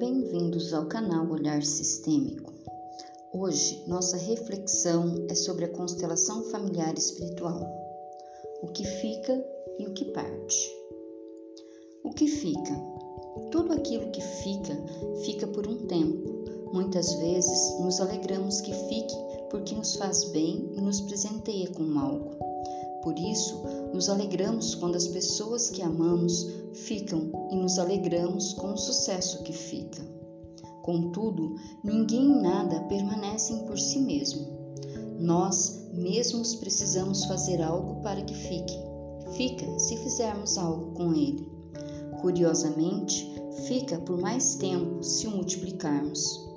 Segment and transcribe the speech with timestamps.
[0.00, 2.54] Bem-vindos ao canal Olhar Sistêmico.
[3.34, 7.60] Hoje, nossa reflexão é sobre a constelação familiar espiritual,
[8.62, 9.44] o que fica
[9.78, 10.74] e o que parte.
[12.02, 12.74] O que fica?
[13.50, 14.74] Tudo aquilo que fica,
[15.26, 16.72] fica por um tempo.
[16.72, 19.14] Muitas vezes nos alegramos que fique
[19.50, 22.49] porque nos faz bem e nos presenteia com algo.
[23.02, 23.62] Por isso,
[23.94, 29.52] nos alegramos quando as pessoas que amamos ficam e nos alegramos com o sucesso que
[29.52, 30.02] fica.
[30.82, 34.46] Contudo, ninguém e nada permanecem por si mesmo.
[35.18, 38.78] Nós mesmos precisamos fazer algo para que fique.
[39.32, 41.48] Fica se fizermos algo com ele.
[42.20, 43.30] Curiosamente,
[43.66, 46.48] fica por mais tempo se o multiplicarmos.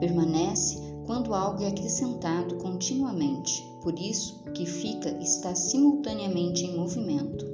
[0.00, 3.75] Permanece quando algo é acrescentado continuamente.
[3.86, 7.46] Por isso, o que fica está simultaneamente em movimento.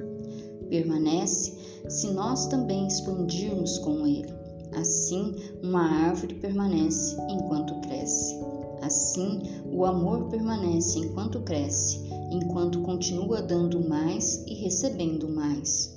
[0.71, 1.53] Permanece
[1.91, 4.33] se nós também expandirmos com ele.
[4.74, 8.35] Assim, uma árvore permanece enquanto cresce.
[8.80, 15.95] Assim, o amor permanece enquanto cresce, enquanto continua dando mais e recebendo mais.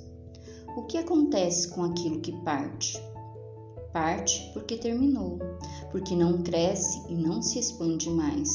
[0.76, 3.02] O que acontece com aquilo que parte?
[3.90, 5.38] Parte porque terminou,
[5.90, 8.50] porque não cresce e não se expande mais.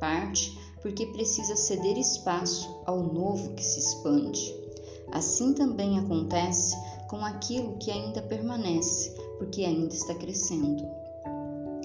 [0.00, 4.54] Parte porque precisa ceder espaço ao novo que se expande.
[5.12, 6.76] Assim também acontece
[7.08, 10.86] com aquilo que ainda permanece, porque ainda está crescendo.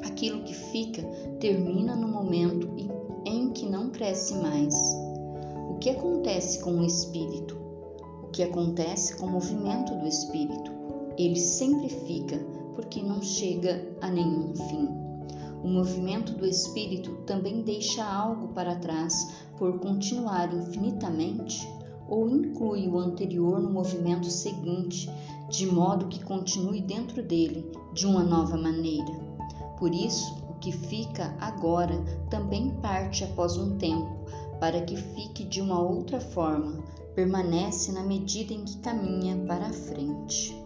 [0.03, 1.01] Aquilo que fica
[1.39, 2.69] termina no momento
[3.25, 4.75] em que não cresce mais.
[5.69, 7.57] O que acontece com o espírito?
[8.23, 10.71] O que acontece com o movimento do espírito?
[11.17, 12.37] Ele sempre fica,
[12.75, 14.87] porque não chega a nenhum fim.
[15.63, 21.67] O movimento do espírito também deixa algo para trás por continuar infinitamente
[22.07, 25.09] ou inclui o anterior no movimento seguinte,
[25.49, 29.11] de modo que continue dentro dele de uma nova maneira.
[29.77, 31.97] Por isso, o que fica agora
[32.29, 34.25] também parte após um tempo,
[34.59, 36.83] para que fique de uma outra forma,
[37.13, 40.64] permanece na medida em que caminha para a frente.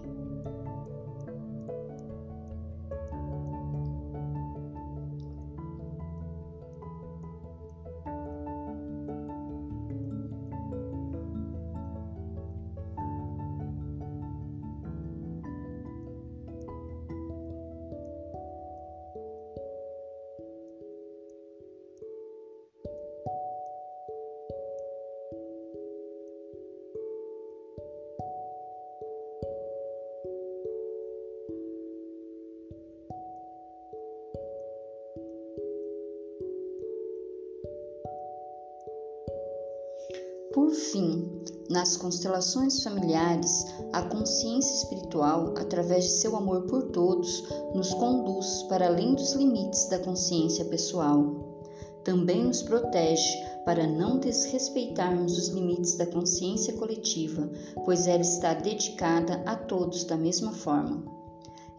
[40.52, 41.30] Por fim,
[41.70, 47.44] nas constelações familiares, a consciência espiritual, através de seu amor por todos,
[47.76, 51.36] nos conduz para além dos limites da consciência pessoal.
[52.04, 53.32] Também nos protege
[53.64, 57.48] para não desrespeitarmos os limites da consciência coletiva,
[57.86, 61.04] pois ela está dedicada a todos da mesma forma.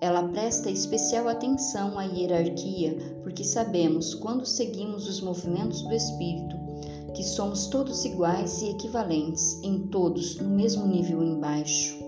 [0.01, 6.70] Ela presta especial atenção à hierarquia, porque sabemos, quando seguimos os movimentos do espírito,
[7.15, 11.99] que somos todos iguais e equivalentes, em todos no mesmo nível embaixo.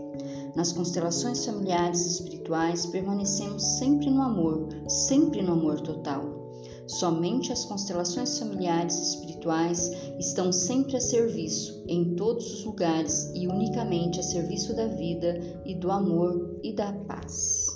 [0.55, 6.43] Nas constelações familiares espirituais, permanecemos sempre no amor, sempre no amor total.
[6.87, 14.21] Somente as constelações familiares espirituais estão sempre a serviço, em todos os lugares e unicamente
[14.21, 17.72] a serviço da vida e do amor e da paz.